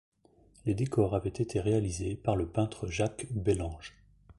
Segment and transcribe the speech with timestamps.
[0.65, 3.93] Les décors avaient été réalisés par le peintre Jacques Bellange.